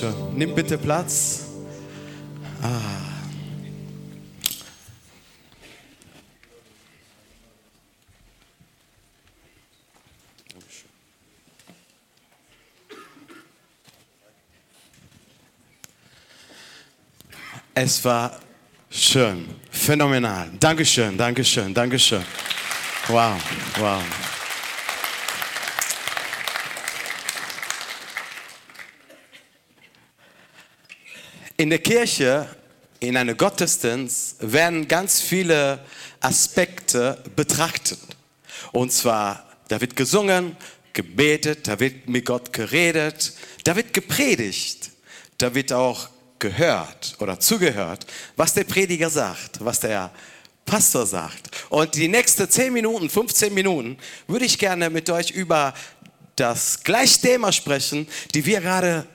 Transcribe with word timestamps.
Dankeschön. 0.00 0.36
Nimm 0.36 0.54
bitte 0.54 0.78
Platz. 0.78 1.44
Ah. 2.62 2.68
Es 17.76 18.04
war 18.04 18.38
schön, 18.90 19.46
phänomenal. 19.70 20.50
Dankeschön, 20.58 21.18
Dankeschön, 21.18 21.74
Dankeschön. 21.74 22.24
Wow, 23.08 23.36
wow. 23.78 24.23
In 31.56 31.70
der 31.70 31.78
Kirche, 31.78 32.48
in 32.98 33.16
einem 33.16 33.36
Gottesdienst, 33.36 34.36
werden 34.40 34.88
ganz 34.88 35.20
viele 35.20 35.78
Aspekte 36.18 37.22
betrachtet. 37.36 38.00
Und 38.72 38.92
zwar, 38.92 39.48
da 39.68 39.80
wird 39.80 39.94
gesungen, 39.94 40.56
gebetet, 40.92 41.68
da 41.68 41.78
wird 41.78 42.08
mit 42.08 42.26
Gott 42.26 42.52
geredet, 42.52 43.34
da 43.62 43.76
wird 43.76 43.92
gepredigt, 43.92 44.90
da 45.38 45.54
wird 45.54 45.72
auch 45.72 46.08
gehört 46.40 47.14
oder 47.20 47.38
zugehört, 47.38 48.04
was 48.34 48.54
der 48.54 48.64
Prediger 48.64 49.08
sagt, 49.08 49.64
was 49.64 49.78
der 49.78 50.10
Pastor 50.66 51.06
sagt. 51.06 51.50
Und 51.68 51.94
die 51.94 52.08
nächsten 52.08 52.50
10 52.50 52.72
Minuten, 52.72 53.08
15 53.08 53.54
Minuten 53.54 53.96
würde 54.26 54.44
ich 54.44 54.58
gerne 54.58 54.90
mit 54.90 55.08
euch 55.08 55.30
über 55.30 55.72
das 56.34 56.82
gleiche 56.82 57.20
Thema 57.20 57.52
sprechen, 57.52 58.08
die 58.34 58.44
wir 58.44 58.60
gerade 58.60 59.06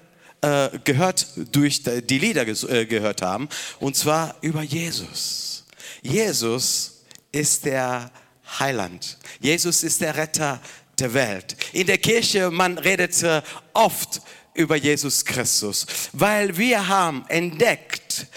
äh, 0.42 0.70
gehört 0.84 1.28
durch 1.52 1.84
die 1.84 2.20
Lieder 2.20 2.48
äh, 2.48 2.86
gehört 2.86 3.22
haben, 3.22 3.50
und 3.80 3.96
zwar 3.96 4.36
über 4.42 4.62
Jesus. 4.62 5.66
Jesus 6.02 7.04
ist 7.32 7.66
der 7.66 8.12
Heiland. 8.60 9.18
Jesus 9.40 9.84
ist 9.84 10.02
der 10.02 10.16
Retter 10.16 10.60
der 10.98 11.14
Welt. 11.14 11.56
In 11.74 11.88
der 11.88 11.98
Kirche, 11.98 12.52
man 12.52 12.78
redet 12.78 13.16
oft 13.74 14.22
über 14.54 14.76
Jesus 14.76 15.24
Christus, 15.24 15.86
weil 16.14 16.58
wir 16.58 16.88
haben 16.88 17.26
entdeckt, 17.28 18.28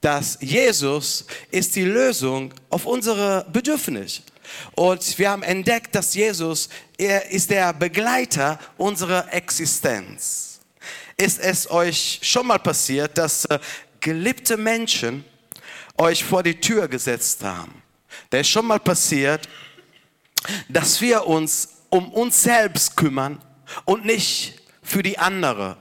dass 0.00 0.38
Jesus 0.40 1.26
ist 1.50 1.74
die 1.74 1.84
Lösung 1.84 2.52
auf 2.70 2.86
unsere 2.86 3.46
Bedürfnisse. 3.52 4.22
Und 4.74 5.18
wir 5.18 5.30
haben 5.30 5.42
entdeckt, 5.42 5.94
dass 5.94 6.14
Jesus, 6.14 6.68
er 6.96 7.30
ist 7.30 7.50
der 7.50 7.72
Begleiter 7.72 8.58
unserer 8.76 9.32
Existenz. 9.32 10.55
Ist 11.16 11.40
es 11.40 11.70
euch 11.70 12.18
schon 12.22 12.46
mal 12.46 12.58
passiert, 12.58 13.16
dass 13.16 13.46
äh, 13.46 13.58
geliebte 14.00 14.56
Menschen 14.56 15.24
euch 15.96 16.22
vor 16.22 16.42
die 16.42 16.60
Tür 16.60 16.88
gesetzt 16.88 17.42
haben? 17.42 17.82
Da 18.30 18.38
ist 18.38 18.48
schon 18.48 18.66
mal 18.66 18.80
passiert, 18.80 19.48
dass 20.68 21.00
wir 21.00 21.26
uns 21.26 21.68
um 21.88 22.12
uns 22.12 22.42
selbst 22.42 22.96
kümmern 22.96 23.40
und 23.84 24.04
nicht 24.04 24.60
für 24.82 25.02
die 25.02 25.18
andere. 25.18 25.76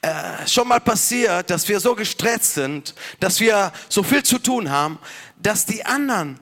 Äh, 0.00 0.46
schon 0.46 0.68
mal 0.68 0.80
passiert, 0.80 1.50
dass 1.50 1.68
wir 1.68 1.80
so 1.80 1.94
gestresst 1.94 2.54
sind, 2.54 2.94
dass 3.18 3.40
wir 3.40 3.72
so 3.88 4.02
viel 4.02 4.22
zu 4.22 4.38
tun 4.38 4.70
haben, 4.70 4.98
dass 5.36 5.66
die 5.66 5.84
anderen 5.84 6.38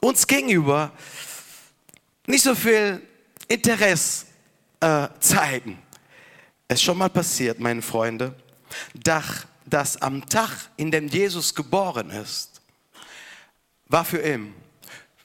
uns 0.00 0.26
gegenüber 0.26 0.92
nicht 2.26 2.44
so 2.44 2.54
viel 2.54 3.02
Interesse 3.48 4.26
äh, 4.80 5.08
zeigen. 5.18 5.78
Es 6.68 6.80
ist 6.80 6.82
schon 6.82 6.98
mal 6.98 7.08
passiert, 7.08 7.60
meine 7.60 7.80
Freunde, 7.80 8.34
dass, 8.94 10.02
am 10.02 10.28
Tag, 10.28 10.50
in 10.76 10.90
dem 10.90 11.06
Jesus 11.06 11.54
geboren 11.54 12.10
ist, 12.10 12.60
war 13.86 14.04
für 14.04 14.20
ihn, 14.20 14.52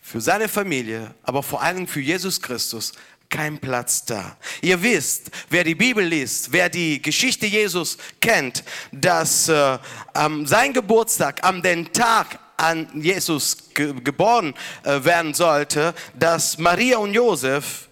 für 0.04 0.22
seine 0.22 0.48
Familie, 0.48 1.16
aber 1.24 1.42
vor 1.42 1.64
allem 1.64 1.88
für 1.88 2.00
Jesus 2.00 2.40
Christus 2.40 2.92
kein 3.28 3.58
Platz 3.58 4.06
da. 4.06 4.38
Ihr 4.62 4.84
wisst, 4.84 5.32
wer 5.50 5.64
die 5.64 5.74
Bibel 5.74 6.06
liest, 6.06 6.52
wer 6.52 6.70
die 6.70 7.02
Geschichte 7.02 7.48
Jesus 7.48 7.98
kennt, 8.20 8.64
dass 8.92 9.50
äh, 9.50 9.80
am 10.14 10.46
sein 10.46 10.74
Geburtstag, 10.74 11.44
am 11.44 11.64
den 11.64 11.92
Tag 11.92 12.38
an 12.58 12.88
Jesus 13.02 13.58
ge 13.74 13.96
geboren 14.04 14.54
äh, 14.84 15.04
werden 15.04 15.34
sollte, 15.34 15.96
dass 16.14 16.60
Maria 16.60 16.98
und 16.98 17.14
Josef 17.14 17.88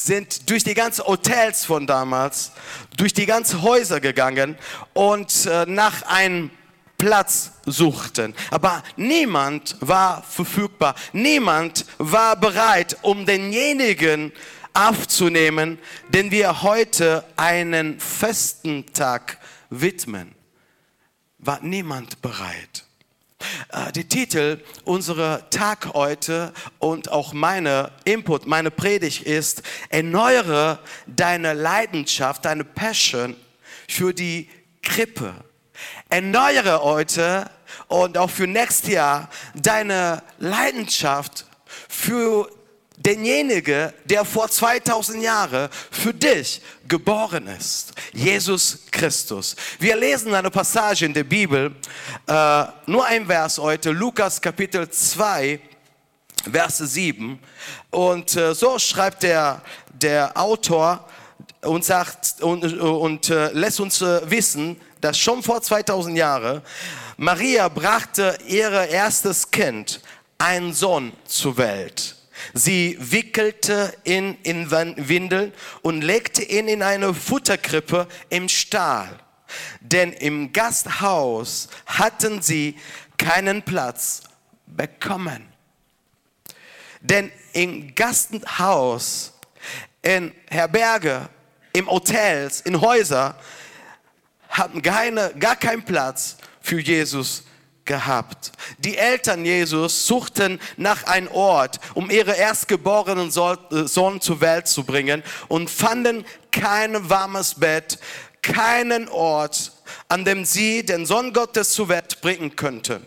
sind 0.00 0.48
durch 0.48 0.64
die 0.64 0.74
ganzen 0.74 1.04
Hotels 1.04 1.64
von 1.64 1.86
damals, 1.86 2.52
durch 2.96 3.12
die 3.12 3.26
ganzen 3.26 3.62
Häuser 3.62 4.00
gegangen 4.00 4.56
und 4.94 5.46
äh, 5.46 5.66
nach 5.66 6.02
einem 6.02 6.50
Platz 6.98 7.52
suchten. 7.64 8.34
Aber 8.50 8.82
niemand 8.96 9.76
war 9.80 10.22
verfügbar. 10.22 10.94
Niemand 11.12 11.86
war 11.98 12.34
bereit, 12.36 12.96
um 13.02 13.24
denjenigen 13.24 14.32
aufzunehmen, 14.74 15.78
den 16.08 16.30
wir 16.30 16.62
heute 16.62 17.24
einen 17.36 18.00
festen 18.00 18.86
Tag 18.92 19.38
widmen. 19.70 20.34
War 21.38 21.60
niemand 21.62 22.20
bereit. 22.20 22.87
Äh, 23.70 23.92
der 23.92 24.08
Titel 24.08 24.60
unserer 24.84 25.48
Tag 25.50 25.94
heute 25.94 26.52
und 26.78 27.10
auch 27.10 27.32
meine 27.32 27.92
Input, 28.04 28.46
meine 28.46 28.70
Predigt 28.70 29.22
ist, 29.22 29.62
erneuere 29.90 30.80
deine 31.06 31.54
Leidenschaft, 31.54 32.44
deine 32.44 32.64
Passion 32.64 33.36
für 33.88 34.12
die 34.12 34.48
Krippe. 34.82 35.34
Erneuere 36.08 36.82
heute 36.82 37.48
und 37.86 38.18
auch 38.18 38.30
für 38.30 38.46
nächstes 38.46 38.90
Jahr 38.90 39.28
deine 39.54 40.22
Leidenschaft 40.38 41.46
für 41.88 42.50
denjenigen, 42.96 43.92
der 44.04 44.24
vor 44.24 44.48
2000 44.48 45.22
Jahren 45.22 45.68
für 45.90 46.12
dich 46.12 46.60
geboren 46.88 47.46
ist. 47.46 47.92
Jesus 48.12 48.78
Christus. 48.90 49.54
Wir 49.78 49.96
lesen 49.96 50.34
eine 50.34 50.50
Passage 50.50 51.04
in 51.04 51.12
der 51.12 51.24
Bibel, 51.24 51.74
äh, 52.26 52.64
nur 52.86 53.04
ein 53.04 53.26
Vers 53.26 53.58
heute, 53.58 53.90
Lukas 53.90 54.40
Kapitel 54.40 54.88
2, 54.88 55.60
Verse 56.50 56.86
7. 56.86 57.38
Und 57.90 58.36
äh, 58.36 58.54
so 58.54 58.78
schreibt 58.78 59.22
der, 59.22 59.62
der 59.92 60.36
Autor 60.36 61.06
und 61.62 61.84
sagt 61.84 62.40
und, 62.40 62.64
und 62.80 63.30
äh, 63.30 63.52
lässt 63.52 63.80
uns 63.80 64.00
wissen, 64.00 64.80
dass 65.00 65.18
schon 65.18 65.42
vor 65.42 65.60
2000 65.62 66.16
Jahren 66.16 66.62
Maria 67.16 67.68
brachte 67.68 68.38
ihr 68.46 68.70
erstes 68.70 69.50
Kind, 69.50 70.00
einen 70.38 70.72
Sohn, 70.72 71.12
zur 71.26 71.56
Welt. 71.56 72.17
Sie 72.54 72.96
wickelte 72.98 73.94
ihn 74.04 74.38
in 74.42 74.70
Windeln 74.70 75.52
und 75.82 76.02
legte 76.02 76.42
ihn 76.42 76.68
in 76.68 76.82
eine 76.82 77.14
Futterkrippe 77.14 78.08
im 78.28 78.48
Stall. 78.48 79.08
Denn 79.80 80.12
im 80.12 80.52
Gasthaus 80.52 81.68
hatten 81.86 82.42
sie 82.42 82.76
keinen 83.16 83.62
Platz 83.62 84.22
bekommen. 84.66 85.46
Denn 87.00 87.30
im 87.52 87.94
Gasthaus, 87.94 89.32
in 90.02 90.34
Herberge, 90.48 91.28
im 91.72 91.90
Hotels, 91.90 92.60
in 92.62 92.80
Häusern 92.80 93.34
hatten 94.48 94.82
keine, 94.82 95.32
gar 95.38 95.56
keinen 95.56 95.84
Platz 95.84 96.36
für 96.60 96.80
Jesus 96.80 97.44
gehabt. 97.88 98.52
Die 98.78 98.96
Eltern 98.96 99.44
Jesus 99.44 100.06
suchten 100.06 100.60
nach 100.76 101.02
einem 101.04 101.26
Ort, 101.28 101.80
um 101.94 102.10
ihre 102.10 102.36
erstgeborenen 102.36 103.28
äh, 103.30 103.88
Sohn 103.88 104.20
zur 104.20 104.40
Welt 104.40 104.68
zu 104.68 104.84
bringen 104.84 105.24
und 105.48 105.68
fanden 105.68 106.24
kein 106.52 107.10
warmes 107.10 107.54
Bett, 107.54 107.98
keinen 108.42 109.08
Ort, 109.08 109.72
an 110.08 110.24
dem 110.24 110.44
sie 110.44 110.86
den 110.86 111.06
Sohn 111.06 111.32
Gottes 111.32 111.72
zur 111.72 111.88
Welt 111.88 112.20
bringen 112.20 112.54
könnten. 112.54 113.04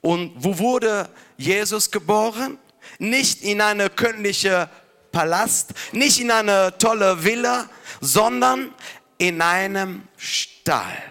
Und 0.00 0.32
wo 0.36 0.58
wurde 0.58 1.08
Jesus 1.36 1.90
geboren? 1.90 2.58
Nicht 2.98 3.42
in 3.42 3.60
eine 3.60 3.90
königliche 3.90 4.68
Palast, 5.10 5.72
nicht 5.92 6.20
in 6.20 6.30
eine 6.30 6.76
tolle 6.78 7.24
Villa, 7.24 7.68
sondern 8.00 8.72
in 9.16 9.40
einem 9.40 10.06
Stall. 10.16 11.02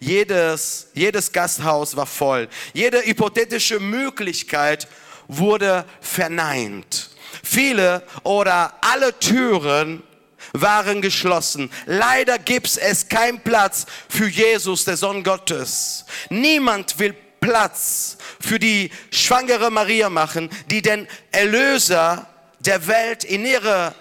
Jedes, 0.00 0.88
jedes 0.94 1.32
Gasthaus 1.32 1.96
war 1.96 2.06
voll. 2.06 2.48
Jede 2.72 3.02
hypothetische 3.02 3.80
Möglichkeit 3.80 4.88
wurde 5.28 5.84
verneint. 6.00 7.10
Viele 7.42 8.02
oder 8.22 8.74
alle 8.80 9.18
Türen 9.18 10.02
waren 10.52 11.02
geschlossen. 11.02 11.70
Leider 11.86 12.38
gibt 12.38 12.76
es 12.76 13.08
keinen 13.08 13.40
Platz 13.40 13.86
für 14.08 14.28
Jesus, 14.28 14.84
der 14.84 14.96
Sohn 14.96 15.22
Gottes. 15.22 16.04
Niemand 16.30 16.98
will 16.98 17.14
Platz 17.40 18.16
für 18.40 18.58
die 18.58 18.90
schwangere 19.10 19.70
Maria 19.70 20.08
machen, 20.08 20.48
die 20.70 20.80
den 20.80 21.06
Erlöser 21.30 22.26
der 22.60 22.86
Welt 22.86 23.24
in 23.24 23.44
ihre 23.44 23.94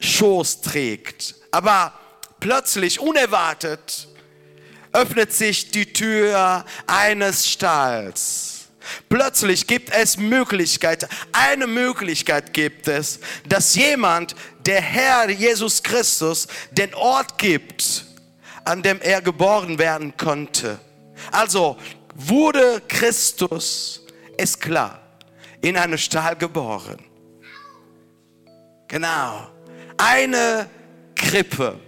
Schoß 0.00 0.62
trägt. 0.62 1.34
Aber 1.50 1.92
plötzlich, 2.40 2.98
unerwartet, 2.98 4.08
öffnet 4.92 5.32
sich 5.32 5.70
die 5.70 5.92
Tür 5.92 6.64
eines 6.86 7.48
Stalls. 7.48 8.68
Plötzlich 9.08 9.66
gibt 9.66 9.90
es 9.90 10.16
Möglichkeit, 10.16 11.08
eine 11.32 11.66
Möglichkeit 11.66 12.52
gibt 12.52 12.88
es, 12.88 13.20
dass 13.48 13.74
jemand, 13.74 14.34
der 14.66 14.80
Herr 14.80 15.30
Jesus 15.30 15.82
Christus, 15.82 16.48
den 16.72 16.94
Ort 16.94 17.38
gibt, 17.38 18.04
an 18.64 18.82
dem 18.82 19.00
er 19.00 19.22
geboren 19.22 19.78
werden 19.78 20.16
konnte. 20.16 20.78
Also 21.30 21.76
wurde 22.14 22.82
Christus, 22.88 24.02
ist 24.36 24.60
klar, 24.60 25.00
in 25.60 25.76
einem 25.76 25.98
Stall 25.98 26.36
geboren. 26.36 26.98
Genau. 28.88 29.48
Eine 29.96 30.68
Krippe. 31.14 31.78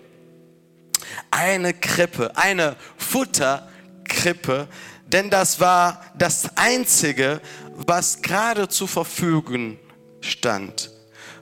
Eine 1.36 1.74
Krippe, 1.74 2.30
eine 2.36 2.76
Futterkrippe, 2.96 4.68
denn 5.04 5.30
das 5.30 5.58
war 5.58 6.00
das 6.16 6.56
Einzige, 6.56 7.40
was 7.74 8.22
gerade 8.22 8.68
zur 8.68 8.86
Verfügung 8.86 9.76
stand. 10.20 10.92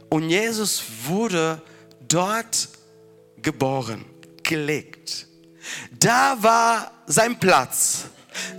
Und 0.08 0.30
Jesus 0.30 0.82
wurde 1.04 1.60
dort 2.08 2.70
geboren, 3.42 4.06
gelegt. 4.42 5.26
Da 5.90 6.38
war 6.40 6.90
sein 7.06 7.38
Platz. 7.38 8.06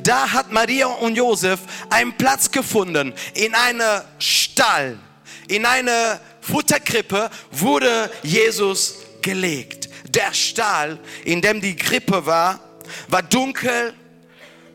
Da 0.04 0.32
hat 0.32 0.52
Maria 0.52 0.86
und 0.86 1.16
Josef 1.16 1.62
einen 1.90 2.16
Platz 2.16 2.52
gefunden. 2.52 3.12
In 3.34 3.56
einem 3.56 4.04
Stall, 4.20 5.00
in 5.48 5.66
eine 5.66 6.20
Futterkrippe 6.42 7.32
wurde 7.52 8.12
Jesus 8.22 9.00
gelegt. 9.24 9.83
Der 10.14 10.34
Stall, 10.34 11.00
in 11.26 11.42
dem 11.42 11.62
die 11.62 11.76
Krippe 11.76 12.26
war, 12.26 12.60
war 13.08 13.24
dunkel, 13.24 13.94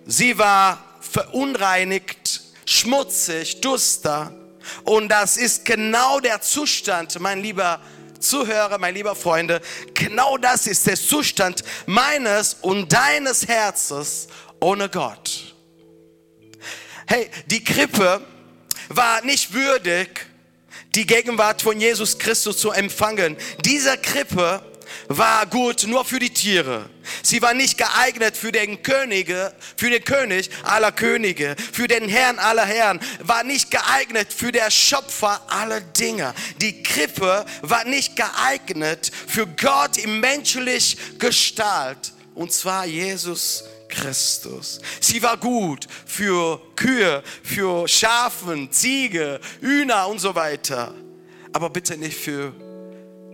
sie 0.06 0.36
war 0.38 0.82
verunreinigt, 1.00 2.40
schmutzig, 2.64 3.60
duster. 3.60 4.32
Und 4.84 5.08
das 5.08 5.36
ist 5.36 5.64
genau 5.64 6.20
der 6.20 6.40
Zustand, 6.40 7.18
mein 7.20 7.42
lieber 7.42 7.80
Zuhörer, 8.18 8.78
mein 8.78 8.94
lieber 8.94 9.14
Freunde, 9.14 9.60
genau 9.94 10.36
das 10.38 10.66
ist 10.66 10.86
der 10.86 10.96
Zustand 10.96 11.62
meines 11.86 12.54
und 12.54 12.92
deines 12.92 13.46
Herzens 13.46 14.26
ohne 14.60 14.88
Gott. 14.88 15.54
Hey, 17.06 17.30
die 17.46 17.62
Krippe 17.62 18.20
war 18.88 19.24
nicht 19.24 19.52
würdig, 19.52 20.26
die 20.94 21.06
Gegenwart 21.06 21.62
von 21.62 21.80
Jesus 21.80 22.18
Christus 22.18 22.58
zu 22.58 22.70
empfangen. 22.70 23.36
Diese 23.64 23.96
Krippe 23.96 24.62
war 25.08 25.46
gut 25.46 25.86
nur 25.86 26.04
für 26.04 26.18
die 26.18 26.30
Tiere. 26.30 26.88
Sie 27.22 27.40
war 27.40 27.54
nicht 27.54 27.78
geeignet 27.78 28.36
für 28.36 28.52
den 28.52 28.82
Könige, 28.82 29.52
für 29.76 29.90
den 29.90 30.04
König 30.04 30.50
aller 30.62 30.92
Könige, 30.92 31.56
für 31.72 31.88
den 31.88 32.08
Herrn 32.08 32.38
aller 32.38 32.66
Herren, 32.66 33.00
war 33.20 33.42
nicht 33.42 33.70
geeignet 33.70 34.32
für 34.32 34.52
der 34.52 34.70
Schöpfer 34.70 35.40
aller 35.48 35.80
Dinge. 35.80 36.34
Die 36.60 36.82
Krippe 36.82 37.46
war 37.62 37.84
nicht 37.84 38.16
geeignet 38.16 39.10
für 39.26 39.46
Gott 39.46 39.96
in 39.96 40.20
menschlich 40.20 40.98
Gestalt, 41.18 42.12
und 42.34 42.52
zwar 42.52 42.84
Jesus 42.84 43.64
Christus. 43.88 44.80
Sie 45.00 45.22
war 45.22 45.38
gut 45.38 45.86
für 46.06 46.60
Kühe, 46.76 47.22
für 47.42 47.88
Schafen, 47.88 48.70
Ziege, 48.70 49.40
Hühner 49.60 50.08
und 50.08 50.18
so 50.18 50.34
weiter. 50.34 50.94
Aber 51.54 51.70
bitte 51.70 51.96
nicht 51.96 52.18
für 52.18 52.52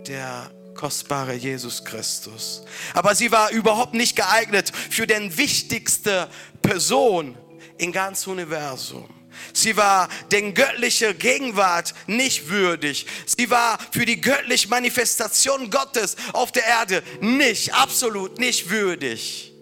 der 0.07 0.54
kostbare 0.75 1.35
Jesus 1.35 1.85
Christus. 1.85 2.63
Aber 2.93 3.15
sie 3.15 3.31
war 3.31 3.51
überhaupt 3.51 3.95
nicht 3.95 4.17
geeignet 4.17 4.73
für 4.91 5.07
den 5.07 5.37
wichtigste 5.37 6.29
Person 6.63 7.37
im 7.79 7.93
ganzen 7.93 8.31
Universum. 8.31 9.09
Sie 9.53 9.77
war 9.77 10.09
den 10.31 10.55
göttlichen 10.55 11.19
Gegenwart 11.19 11.95
nicht 12.07 12.49
würdig. 12.49 13.07
Sie 13.27 13.51
war 13.51 13.79
für 13.91 14.07
die 14.07 14.21
göttliche 14.21 14.69
Manifestation 14.69 15.71
Gottes 15.71 16.17
auf 16.33 16.53
der 16.53 16.65
Erde 16.65 17.03
nicht, 17.21 17.75
absolut 17.75 18.39
nicht 18.39 18.71
würdig. 18.71 19.53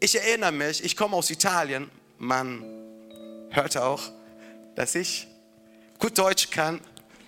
Ich 0.00 0.16
erinnere 0.16 0.52
mich, 0.52 0.82
ich 0.82 0.96
komme 0.96 1.16
aus 1.16 1.30
Italien. 1.30 1.90
Man 2.18 2.64
hört 3.50 3.76
auch, 3.76 4.02
dass 4.74 4.94
ich 4.94 5.28
gut 5.98 6.18
Deutsch 6.18 6.50
kann, 6.50 6.80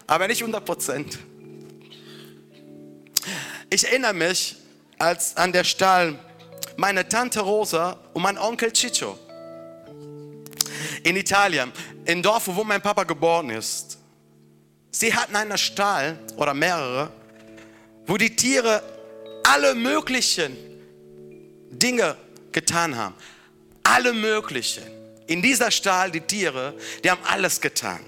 aber 0.06 0.26
nicht 0.26 0.40
100 0.40 0.64
Prozent. 0.64 1.18
Ich 3.74 3.88
erinnere 3.88 4.14
mich, 4.14 4.54
als 5.00 5.36
an 5.36 5.50
der 5.50 5.64
Stall 5.64 6.16
meine 6.76 7.08
Tante 7.08 7.40
Rosa 7.40 7.98
und 8.12 8.22
mein 8.22 8.38
Onkel 8.38 8.72
Ciccio 8.72 9.18
in 11.02 11.16
Italien, 11.16 11.72
im 12.04 12.22
Dorf, 12.22 12.44
wo 12.46 12.62
mein 12.62 12.80
Papa 12.80 13.02
geboren 13.02 13.50
ist. 13.50 13.98
Sie 14.92 15.12
hatten 15.12 15.34
einen 15.34 15.58
Stall 15.58 16.20
oder 16.36 16.54
mehrere, 16.54 17.10
wo 18.06 18.16
die 18.16 18.36
Tiere 18.36 18.80
alle 19.42 19.74
möglichen 19.74 20.56
Dinge 21.72 22.16
getan 22.52 22.96
haben. 22.96 23.16
Alle 23.82 24.12
möglichen. 24.12 24.84
In 25.26 25.42
dieser 25.42 25.72
Stall, 25.72 26.12
die 26.12 26.20
Tiere, 26.20 26.74
die 27.02 27.10
haben 27.10 27.24
alles 27.24 27.60
getan. 27.60 27.98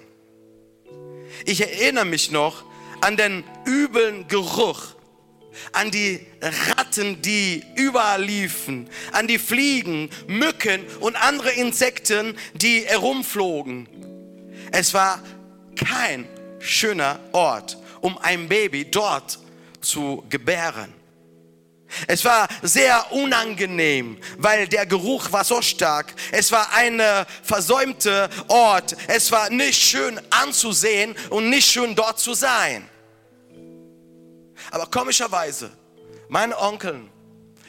Ich 1.44 1.60
erinnere 1.60 2.04
mich 2.04 2.30
noch 2.30 2.62
an 3.00 3.16
den 3.16 3.42
üblen 3.66 4.28
Geruch, 4.28 4.94
an 5.72 5.90
die 5.90 6.26
Ratten, 6.40 7.20
die 7.22 7.64
überall 7.74 8.22
liefen, 8.22 8.88
an 9.12 9.26
die 9.26 9.38
Fliegen, 9.38 10.10
Mücken 10.26 10.84
und 11.00 11.16
andere 11.16 11.50
Insekten, 11.52 12.36
die 12.54 12.80
herumflogen. 12.80 13.88
Es 14.72 14.94
war 14.94 15.22
kein 15.76 16.26
schöner 16.58 17.20
Ort, 17.32 17.78
um 18.00 18.18
ein 18.18 18.48
Baby 18.48 18.90
dort 18.90 19.38
zu 19.80 20.24
gebären. 20.28 20.92
Es 22.06 22.24
war 22.24 22.48
sehr 22.62 23.12
unangenehm, 23.12 24.18
weil 24.38 24.66
der 24.68 24.86
Geruch 24.86 25.30
war 25.32 25.44
so 25.44 25.62
stark. 25.62 26.14
Es 26.32 26.50
war 26.50 26.72
ein 26.72 27.00
versäumter 27.42 28.28
Ort. 28.48 28.96
Es 29.06 29.30
war 29.30 29.50
nicht 29.50 29.80
schön 29.80 30.20
anzusehen 30.30 31.14
und 31.30 31.48
nicht 31.48 31.70
schön 31.70 31.94
dort 31.94 32.18
zu 32.18 32.34
sein. 32.34 32.88
Aber 34.70 34.86
komischerweise, 34.86 35.70
mein 36.28 36.52
Onkel, 36.52 37.02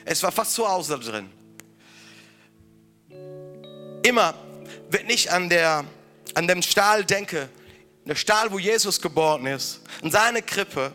es 0.05 0.23
war 0.23 0.31
fast 0.31 0.53
zu 0.53 0.67
Hause 0.67 0.99
drin. 0.99 1.29
Immer, 4.03 4.33
wenn 4.89 5.09
ich 5.09 5.31
an, 5.31 5.49
der, 5.49 5.83
an 6.33 6.47
dem 6.47 6.61
Stahl 6.61 7.03
denke, 7.03 7.49
der 8.05 8.15
Stahl, 8.15 8.51
wo 8.51 8.57
Jesus 8.57 9.01
geboren 9.01 9.45
ist, 9.47 9.81
in 10.01 10.11
seine 10.11 10.41
Krippe, 10.41 10.93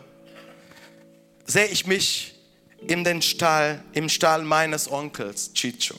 sehe 1.45 1.67
ich 1.67 1.85
mich 1.85 2.33
in 2.87 3.03
den 3.03 3.21
Stall, 3.21 3.83
im 3.93 4.09
Stall 4.09 4.43
meines 4.43 4.91
Onkels 4.91 5.53
Chicho 5.53 5.95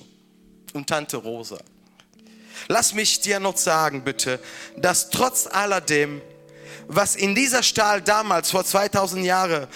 und 0.72 0.88
Tante 0.88 1.16
Rosa. 1.16 1.58
Lass 2.68 2.94
mich 2.94 3.20
dir 3.20 3.40
noch 3.40 3.56
sagen, 3.56 4.02
bitte, 4.02 4.40
dass 4.76 5.10
trotz 5.10 5.46
alledem, 5.46 6.20
was 6.88 7.16
in 7.16 7.34
dieser 7.34 7.62
Stall 7.62 8.02
damals 8.02 8.50
vor 8.50 8.64
2000 8.64 9.24
Jahren 9.24 9.66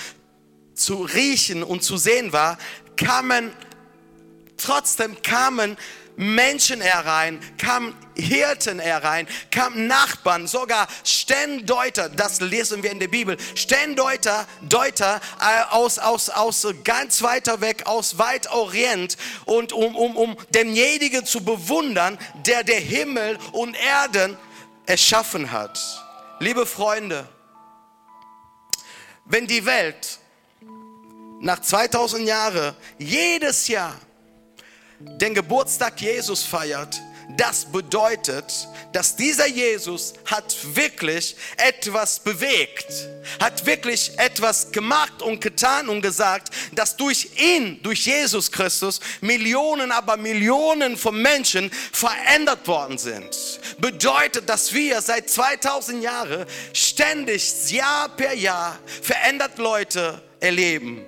zu 0.79 1.03
riechen 1.03 1.63
und 1.63 1.83
zu 1.83 1.97
sehen 1.97 2.33
war, 2.33 2.59
kamen, 2.97 3.53
trotzdem 4.57 5.21
kamen 5.23 5.77
Menschen 6.19 6.81
herein, 6.81 7.39
kamen 7.59 7.95
Hirten 8.17 8.81
herein, 8.81 9.29
kamen 9.53 9.87
Nachbarn, 9.87 10.49
sogar 10.49 10.89
Sterndeuter, 11.05 12.09
das 12.09 12.41
lesen 12.41 12.83
wir 12.83 12.91
in 12.91 12.99
der 12.99 13.07
Bibel, 13.07 13.37
Sterndeuter, 13.55 14.45
Deuter 14.63 15.21
äh, 15.41 15.63
aus, 15.71 16.01
aus, 16.01 16.29
aus 16.29 16.67
ganz 16.83 17.23
weiter 17.23 17.61
weg, 17.61 17.87
aus 17.87 18.19
weit 18.19 18.51
Orient 18.51 19.17
und 19.45 19.73
um, 19.73 19.95
um, 19.95 20.17
um 20.17 20.37
denjenigen 20.51 21.25
zu 21.25 21.45
bewundern, 21.45 22.19
der 22.45 22.65
der 22.65 22.81
Himmel 22.81 23.39
und 23.53 23.77
Erden 23.77 24.37
erschaffen 24.87 25.53
hat. 25.53 25.79
Liebe 26.41 26.67
Freunde, 26.67 27.29
wenn 29.25 29.47
die 29.47 29.65
Welt 29.67 30.19
nach 31.41 31.61
2000 31.61 32.27
Jahren 32.27 32.75
jedes 32.99 33.69
Jahr 33.69 33.97
den 35.01 35.35
Geburtstag 35.35 36.01
Jesus 36.01 36.43
feiert, 36.43 37.01
das 37.37 37.67
bedeutet, 37.67 38.69
dass 38.93 39.15
dieser 39.15 39.47
Jesus 39.47 40.15
hat 40.25 40.57
wirklich 40.75 41.37
etwas 41.59 42.21
bewegt, 42.21 42.87
hat 43.39 43.67
wirklich 43.67 44.19
etwas 44.19 44.73
gemacht 44.73 45.21
und 45.21 45.41
getan 45.43 45.91
und 45.91 46.01
gesagt, 46.01 46.49
dass 46.73 46.97
durch 46.97 47.29
ihn, 47.37 47.81
durch 47.83 48.07
Jesus 48.07 48.51
Christus, 48.51 48.99
Millionen, 49.21 49.93
aber 49.93 50.17
Millionen 50.17 50.97
von 50.97 51.21
Menschen 51.21 51.71
verändert 51.93 52.67
worden 52.67 52.97
sind. 52.97 53.61
Bedeutet, 53.79 54.49
dass 54.49 54.73
wir 54.73 55.03
seit 55.03 55.29
2000 55.29 56.03
Jahren 56.03 56.47
ständig, 56.73 57.71
Jahr 57.71 58.09
per 58.09 58.33
Jahr, 58.33 58.79
verändert 59.03 59.59
Leute 59.59 60.23
erleben. 60.41 61.05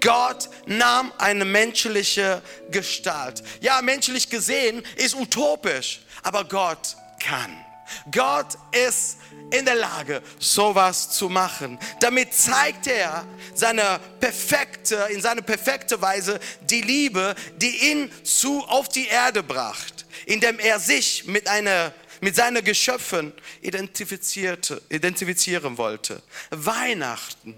Gott 0.00 0.48
nahm 0.66 1.12
eine 1.18 1.44
menschliche 1.44 2.42
Gestalt. 2.70 3.42
Ja, 3.60 3.82
menschlich 3.82 4.30
gesehen 4.30 4.82
ist 4.96 5.14
utopisch, 5.14 6.00
aber 6.22 6.44
Gott 6.44 6.96
kann. 7.20 7.64
Gott 8.10 8.56
ist 8.72 9.18
in 9.50 9.64
der 9.64 9.74
Lage, 9.74 10.22
sowas 10.38 11.10
zu 11.10 11.28
machen. 11.28 11.78
Damit 12.00 12.34
zeigt 12.34 12.86
er 12.86 13.26
seine 13.54 14.00
perfekte, 14.20 15.06
in 15.10 15.20
seine 15.20 15.42
perfekte 15.42 16.00
Weise 16.00 16.40
die 16.62 16.80
Liebe, 16.80 17.34
die 17.56 17.90
ihn 17.90 18.10
zu 18.24 18.64
auf 18.64 18.88
die 18.88 19.06
Erde 19.06 19.42
bracht, 19.42 20.06
indem 20.26 20.58
er 20.58 20.80
sich 20.80 21.26
mit 21.26 21.48
einer 21.48 21.92
mit 22.20 22.36
seinen 22.36 22.64
Geschöpfen 22.64 23.34
identifizierte, 23.60 24.80
identifizieren 24.88 25.76
wollte. 25.76 26.22
Weihnachten 26.50 27.54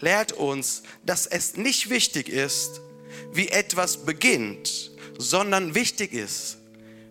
lehrt 0.00 0.32
uns, 0.32 0.82
dass 1.04 1.26
es 1.26 1.56
nicht 1.56 1.90
wichtig 1.90 2.28
ist, 2.28 2.80
wie 3.32 3.48
etwas 3.48 4.04
beginnt, 4.04 4.90
sondern 5.18 5.74
wichtig 5.74 6.12
ist, 6.12 6.58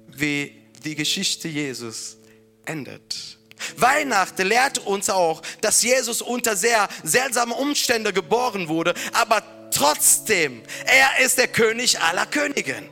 wie 0.08 0.56
die 0.84 0.96
Geschichte 0.96 1.48
Jesus 1.48 2.18
endet. 2.66 3.38
Weihnachten 3.78 4.48
lehrt 4.48 4.80
uns 4.80 5.10
auch, 5.10 5.42
dass 5.62 5.82
Jesus 5.82 6.22
unter 6.22 6.56
sehr 6.56 6.88
seltsamen 7.04 7.54
Umständen 7.54 8.14
geboren 8.14 8.68
wurde, 8.68 8.94
aber 9.14 9.44
trotzdem, 9.72 10.62
er 10.86 11.26
ist 11.26 11.38
der 11.38 11.48
König 11.48 12.00
aller 12.00 12.26
Königen. 12.26 12.90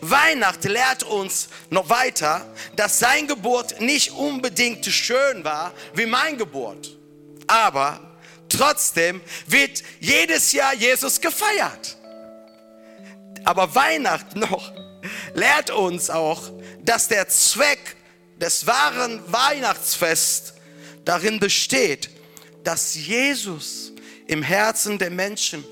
Weihnachten 0.00 0.68
lehrt 0.68 1.02
uns 1.02 1.48
noch 1.70 1.88
weiter, 1.90 2.46
dass 2.76 2.98
sein 2.98 3.26
Geburt 3.26 3.80
nicht 3.80 4.12
unbedingt 4.12 4.86
schön 4.86 5.44
war 5.44 5.72
wie 5.94 6.06
mein 6.06 6.38
Geburt. 6.38 6.96
Aber 7.46 8.15
trotzdem 8.48 9.20
wird 9.46 9.82
jedes 10.00 10.52
Jahr 10.52 10.74
Jesus 10.74 11.20
gefeiert. 11.20 11.96
Aber 13.44 13.74
Weihnachten 13.74 14.40
noch 14.40 14.72
lehrt 15.34 15.70
uns 15.70 16.10
auch, 16.10 16.50
dass 16.82 17.08
der 17.08 17.28
Zweck 17.28 17.96
des 18.40 18.66
wahren 18.66 19.20
Weihnachtsfests 19.32 20.54
darin 21.04 21.38
besteht, 21.38 22.10
dass 22.64 22.94
Jesus 22.94 23.92
im 24.26 24.42
Herzen 24.42 24.98
der 24.98 25.10
Menschen 25.10 25.64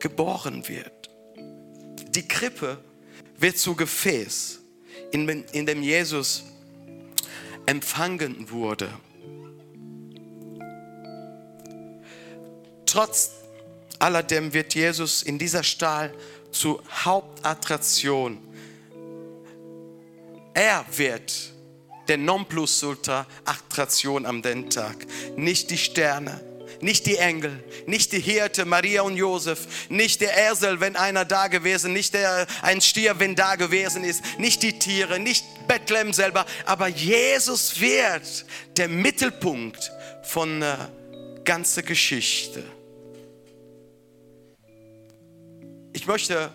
geboren 0.00 0.66
wird. 0.68 1.10
Die 2.08 2.26
Krippe 2.26 2.78
wird 3.38 3.56
zu 3.56 3.74
Gefäß, 3.74 4.58
in, 5.12 5.26
dem 5.66 5.82
Jesus 5.82 6.44
empfangen 7.66 8.50
wurde. 8.50 8.90
Trotz 12.92 13.30
alledem 14.00 14.52
wird 14.52 14.74
Jesus 14.74 15.22
in 15.22 15.38
dieser 15.38 15.62
Stahl 15.62 16.12
zur 16.50 16.82
Hauptattraktion. 17.06 18.36
Er 20.52 20.84
wird 20.94 21.32
der 22.08 22.18
Nonplusultra-Attraktion 22.18 24.26
am 24.26 24.42
den 24.42 24.68
Tag, 24.68 25.06
nicht 25.36 25.70
die 25.70 25.78
Sterne, 25.78 26.42
nicht 26.82 27.06
die 27.06 27.16
Engel, 27.16 27.64
nicht 27.86 28.12
die 28.12 28.20
Hirte, 28.20 28.66
Maria 28.66 29.00
und 29.00 29.16
Josef, 29.16 29.88
nicht 29.88 30.20
der 30.20 30.50
Esel, 30.50 30.80
wenn 30.80 30.94
einer 30.94 31.24
da 31.24 31.46
gewesen, 31.46 31.94
nicht 31.94 32.12
der, 32.12 32.46
ein 32.60 32.82
Stier, 32.82 33.18
wenn 33.18 33.34
da 33.34 33.56
gewesen 33.56 34.04
ist, 34.04 34.22
nicht 34.38 34.62
die 34.62 34.78
Tiere, 34.78 35.18
nicht 35.18 35.46
Bethlehem 35.66 36.12
selber, 36.12 36.44
aber 36.66 36.88
Jesus 36.88 37.80
wird 37.80 38.44
der 38.76 38.88
Mittelpunkt 38.88 39.90
von 40.24 40.60
der 40.60 40.90
ganzen 41.42 41.86
Geschichte. 41.86 42.62
Ich 45.92 46.06
möchte 46.06 46.52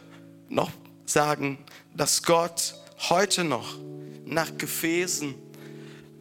noch 0.49 0.71
sagen, 1.05 1.63
dass 1.93 2.23
Gott 2.23 2.75
heute 3.09 3.43
noch 3.43 3.75
nach 4.25 4.57
Gefäßen, 4.57 5.35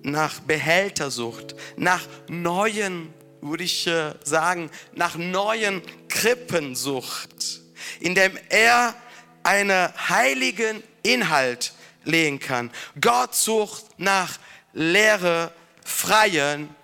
nach 0.03 0.41
Behältersucht, 0.41 1.57
nach 1.77 2.07
neuen 2.29 3.13
würde 3.41 3.65
ich 3.65 3.87
äh, 3.87 4.15
sagen, 4.25 4.71
nach 4.95 5.17
neuen 5.17 5.83
Krippen 6.09 6.75
sucht, 6.75 7.61
indem 8.01 8.37
er 8.49 8.95
einen 9.43 9.89
heiligen 10.09 10.83
Inhalt 11.03 11.73
legen 12.05 12.39
kann. 12.39 12.71
Gott 13.01 13.35
sucht 13.35 13.85
nach 13.99 14.39
leere, 14.73 15.53
freien 15.85 16.75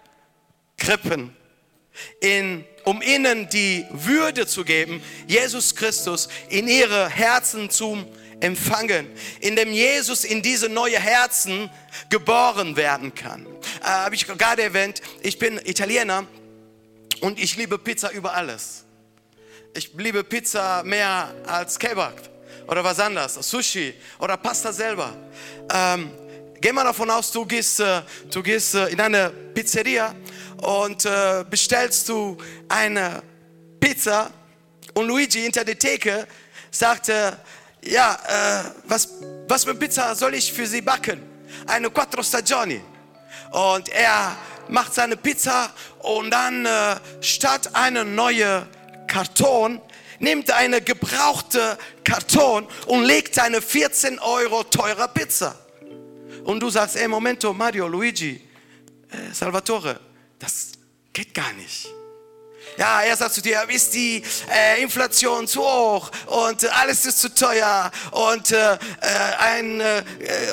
Krippen, 0.76 1.36
in, 2.20 2.64
um 2.84 3.02
ihnen 3.02 3.48
die 3.48 3.86
Würde 3.90 4.46
zu 4.46 4.64
geben, 4.64 5.02
Jesus 5.26 5.74
Christus 5.74 6.28
in 6.48 6.68
ihre 6.68 7.08
Herzen 7.08 7.70
zu 7.70 8.04
empfangen, 8.40 9.06
indem 9.40 9.72
Jesus 9.72 10.24
in 10.24 10.42
diese 10.42 10.68
neue 10.68 10.98
Herzen 10.98 11.70
geboren 12.10 12.76
werden 12.76 13.14
kann. 13.14 13.46
Äh, 13.82 13.86
Habe 13.86 14.14
ich 14.14 14.26
gerade 14.26 14.62
erwähnt, 14.62 15.00
ich 15.22 15.38
bin 15.38 15.60
Italiener 15.64 16.26
und 17.20 17.38
ich 17.38 17.56
liebe 17.56 17.78
Pizza 17.78 18.10
über 18.10 18.34
alles. 18.34 18.84
Ich 19.74 19.92
liebe 19.96 20.24
Pizza 20.24 20.82
mehr 20.82 21.32
als 21.46 21.78
Kebab 21.78 22.14
oder 22.66 22.84
was 22.84 22.98
anderes, 22.98 23.34
Sushi 23.34 23.94
oder 24.18 24.36
Pasta 24.36 24.72
selber. 24.72 25.16
Ähm, 25.72 26.10
geh 26.60 26.72
mal 26.72 26.84
davon 26.84 27.08
aus, 27.10 27.30
du 27.30 27.46
gehst, 27.46 27.80
äh, 27.80 28.02
du 28.30 28.42
gehst 28.42 28.74
äh, 28.74 28.88
in 28.88 29.00
eine 29.00 29.30
Pizzeria 29.30 30.14
und 30.62 31.04
äh, 31.04 31.45
bestellst 31.49 32.09
du 32.09 32.38
eine 32.69 33.23
Pizza 33.81 34.31
und 34.95 35.09
Luigi 35.09 35.40
hinter 35.40 35.64
der 35.64 35.78
Theke 35.78 36.26
sagte, 36.71 37.37
ja, 37.83 38.14
äh, 38.14 38.71
was, 38.85 39.09
was 39.49 39.64
für 39.64 39.75
Pizza 39.75 40.14
soll 40.14 40.35
ich 40.35 40.52
für 40.52 40.66
Sie 40.66 40.81
backen? 40.81 41.21
Eine 41.66 41.90
Quattro 41.90 42.23
Stagioni. 42.23 42.81
Und 43.50 43.88
er 43.88 44.37
macht 44.69 44.95
seine 44.95 45.16
Pizza 45.16 45.71
und 45.99 46.31
dann 46.31 46.64
äh, 46.64 46.97
statt 47.21 47.71
eine 47.73 48.04
neue 48.04 48.66
Karton 49.09 49.81
nimmt 50.21 50.52
eine 50.52 50.81
gebrauchte 50.81 51.76
Karton 52.04 52.69
und 52.87 53.02
legt 53.02 53.37
eine 53.40 53.61
14 53.61 54.21
Euro 54.21 54.62
teure 54.62 55.09
Pizza. 55.09 55.57
Und 56.45 56.61
du 56.61 56.71
sagst, 56.71 56.95
ey, 56.97 57.09
Momento, 57.09 57.52
Mario, 57.52 57.88
Luigi, 57.88 58.40
äh, 59.11 59.35
Salvatore, 59.35 59.99
das 60.42 60.72
geht 61.12 61.32
gar 61.34 61.52
nicht. 61.52 61.88
Ja, 62.78 63.02
er 63.02 63.16
sagt 63.16 63.34
zu 63.34 63.42
dir, 63.42 63.64
ist 63.68 63.92
die 63.94 64.22
äh, 64.50 64.82
Inflation 64.82 65.46
zu 65.46 65.61
hoch 65.61 66.11
und 66.26 66.64
äh, 66.64 66.68
alles 66.68 67.04
ist 67.04 67.20
zu 67.20 67.32
teuer 67.34 67.90
und 68.12 68.50
äh, 68.50 68.75
äh 68.75 68.78
ein, 69.38 69.80
äh, 69.80 70.02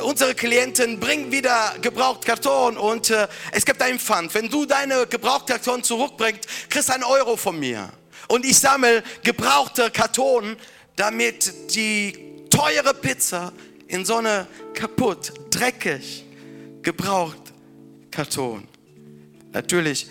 unsere 0.03 0.35
Klienten 0.35 0.99
bringen 0.99 1.31
wieder 1.31 1.75
gebraucht 1.81 2.25
Karton 2.25 2.77
und 2.77 3.09
äh, 3.09 3.27
es 3.51 3.65
gibt 3.65 3.81
einen 3.81 3.99
Pfand. 3.99 4.33
Wenn 4.33 4.49
du 4.49 4.65
deine 4.65 5.07
gebrauchte 5.07 5.53
Karton 5.53 5.83
zurückbringst, 5.83 6.69
kriegst 6.69 6.89
du 6.89 6.93
einen 6.93 7.03
Euro 7.03 7.37
von 7.37 7.57
mir. 7.57 7.89
Und 8.27 8.45
ich 8.45 8.59
sammle 8.59 9.01
gebrauchte 9.23 9.89
Karton, 9.89 10.57
damit 10.97 11.73
die 11.73 12.47
teure 12.49 12.93
Pizza 12.93 13.53
in 13.87 14.03
so 14.03 14.17
eine 14.17 14.45
kaputt, 14.73 15.31
dreckig, 15.51 16.25
gebraucht 16.81 17.53
Karton. 18.11 18.67
Natürlich, 19.51 20.07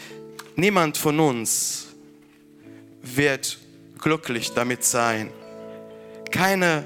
niemand 0.57 0.99
von 0.99 1.21
uns 1.21 1.87
wird 3.02 3.59
glücklich 3.99 4.52
damit 4.52 4.85
sein. 4.85 5.30
Keine 6.30 6.85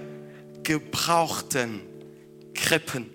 gebrauchten 0.62 1.80
Krippen. 2.54 3.10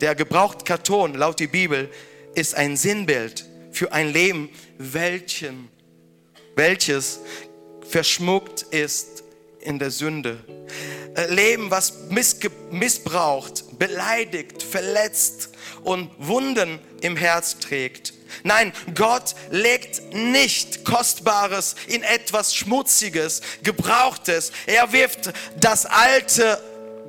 Der 0.00 0.14
gebrauchte 0.14 0.64
Karton, 0.64 1.14
laut 1.14 1.40
die 1.40 1.46
Bibel, 1.46 1.90
ist 2.34 2.54
ein 2.54 2.76
Sinnbild 2.76 3.46
für 3.70 3.92
ein 3.92 4.12
Leben, 4.12 4.50
welchen, 4.78 5.68
welches 6.56 7.20
verschmuckt 7.88 8.62
ist 8.62 9.24
in 9.60 9.78
der 9.78 9.90
Sünde. 9.90 10.38
Leben, 11.30 11.70
was 11.70 11.94
missbraucht, 12.70 13.78
beleidigt, 13.78 14.62
verletzt 14.62 15.50
und 15.84 16.10
Wunden 16.18 16.80
im 17.04 17.16
Herz 17.16 17.58
trägt. 17.58 18.14
Nein, 18.42 18.72
Gott 18.94 19.34
legt 19.50 20.14
nicht 20.14 20.84
Kostbares 20.84 21.76
in 21.86 22.02
etwas 22.02 22.54
Schmutziges, 22.54 23.42
Gebrauchtes. 23.62 24.52
Er 24.66 24.92
wirft 24.92 25.32
das 25.60 25.84
Alte 25.84 26.60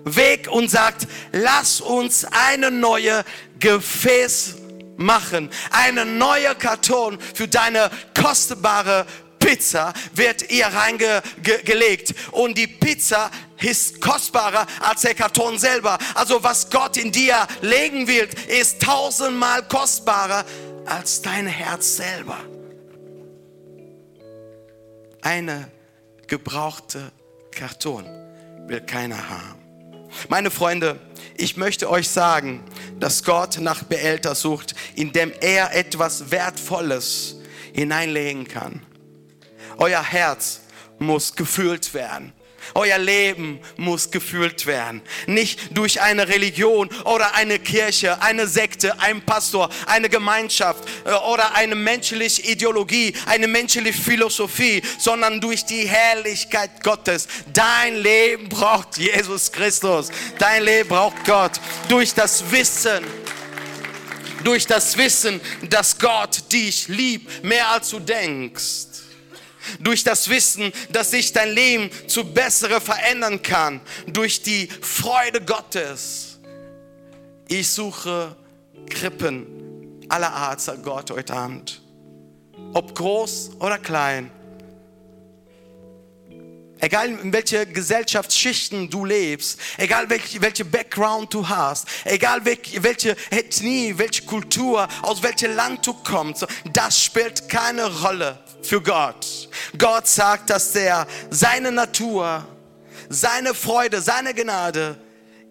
weg 0.03 0.49
und 0.51 0.69
sagt, 0.69 1.07
lass 1.31 1.79
uns 1.79 2.25
eine 2.25 2.71
neue 2.71 3.23
Gefäß 3.59 4.55
machen, 4.97 5.49
eine 5.71 6.05
neue 6.05 6.53
Karton 6.55 7.17
für 7.33 7.47
deine 7.47 7.89
kostbare 8.19 9.05
Pizza 9.55 9.93
wird 10.13 10.51
ihr 10.51 10.67
reingelegt 10.67 12.13
und 12.31 12.57
die 12.57 12.67
Pizza 12.67 13.31
ist 13.61 14.01
kostbarer 14.01 14.67
als 14.81 15.01
der 15.01 15.15
Karton 15.15 15.57
selber. 15.57 15.97
Also 16.13 16.43
was 16.43 16.69
Gott 16.69 16.97
in 16.97 17.11
dir 17.11 17.47
legen 17.61 18.07
will, 18.07 18.27
ist 18.47 18.81
tausendmal 18.81 19.63
kostbarer 19.67 20.45
als 20.85 21.21
dein 21.21 21.47
Herz 21.47 21.97
selber. 21.97 22.37
eine 25.25 25.71
gebrauchte 26.27 27.11
Karton 27.51 28.05
will 28.67 28.79
keiner 28.81 29.27
haben. 29.27 29.59
Meine 30.29 30.51
Freunde, 30.51 30.99
ich 31.35 31.57
möchte 31.57 31.89
euch 31.89 32.09
sagen, 32.09 32.63
dass 32.99 33.23
Gott 33.23 33.57
nach 33.59 33.83
Beälter 33.83 34.35
sucht, 34.35 34.75
indem 34.95 35.33
er 35.41 35.75
etwas 35.75 36.29
Wertvolles 36.29 37.37
hineinlegen 37.73 38.47
kann. 38.47 38.81
Euer 39.77 40.03
Herz 40.03 40.61
muss 40.99 41.35
gefühlt 41.35 41.93
werden. 41.93 42.33
Euer 42.73 42.97
Leben 42.97 43.59
muss 43.77 44.09
gefühlt 44.09 44.65
werden. 44.65 45.01
Nicht 45.27 45.77
durch 45.77 46.01
eine 46.01 46.27
Religion 46.27 46.89
oder 47.03 47.35
eine 47.35 47.59
Kirche, 47.59 48.21
eine 48.21 48.47
Sekte, 48.47 48.99
ein 48.99 49.21
Pastor, 49.21 49.69
eine 49.85 50.09
Gemeinschaft 50.09 50.83
äh, 51.05 51.11
oder 51.11 51.53
eine 51.55 51.75
menschliche 51.75 52.41
Ideologie, 52.41 53.13
eine 53.27 53.47
menschliche 53.47 53.93
Philosophie, 53.93 54.81
sondern 54.97 55.39
durch 55.39 55.65
die 55.65 55.87
Herrlichkeit 55.87 56.83
Gottes. 56.83 57.27
Dein 57.53 57.97
Leben 57.97 58.49
braucht 58.49 58.97
Jesus 58.97 59.51
Christus. 59.51 60.09
Dein 60.39 60.63
Leben 60.63 60.89
braucht 60.89 61.23
Gott. 61.25 61.51
Durch 61.87 62.13
das 62.13 62.51
Wissen, 62.51 63.03
durch 64.43 64.65
das 64.65 64.97
Wissen, 64.97 65.39
dass 65.69 65.97
Gott 65.97 66.51
dich 66.51 66.87
liebt, 66.87 67.43
mehr 67.43 67.69
als 67.69 67.89
du 67.89 67.99
denkst 67.99 68.94
durch 69.79 70.03
das 70.03 70.29
Wissen, 70.29 70.71
dass 70.91 71.11
sich 71.11 71.33
dein 71.33 71.51
Leben 71.51 71.89
zu 72.07 72.23
bessere 72.23 72.81
verändern 72.81 73.41
kann, 73.41 73.81
durch 74.07 74.41
die 74.41 74.67
Freude 74.81 75.41
Gottes. 75.41 76.39
Ich 77.47 77.69
suche 77.69 78.35
Krippen 78.89 79.47
aller 80.09 80.31
Art, 80.31 80.61
sagt 80.61 80.83
Gott 80.83 81.11
heute 81.11 81.33
Abend. 81.33 81.81
Ob 82.73 82.95
groß 82.95 83.51
oder 83.59 83.77
klein. 83.77 84.31
Egal 86.79 87.07
in 87.07 87.31
welche 87.31 87.65
Gesellschaftsschichten 87.65 88.89
du 88.89 89.05
lebst, 89.05 89.59
egal 89.77 90.09
welche, 90.09 90.41
welche 90.41 90.65
Background 90.65 91.33
du 91.33 91.47
hast, 91.47 91.87
egal 92.03 92.43
welche 92.43 93.15
Ethnie, 93.31 93.97
welche 93.97 94.23
Kultur, 94.23 94.87
aus 95.01 95.23
welchem 95.23 95.55
Land 95.55 95.87
du 95.87 95.93
kommst, 95.93 96.45
das 96.73 97.01
spielt 97.01 97.47
keine 97.47 97.85
Rolle 98.01 98.39
für 98.65 98.81
Gott. 98.81 99.49
Gott 99.77 100.07
sagt, 100.07 100.49
dass 100.49 100.75
er 100.75 101.07
seine 101.29 101.71
Natur, 101.71 102.45
seine 103.09 103.53
Freude, 103.53 104.01
seine 104.01 104.33
Gnade 104.33 104.97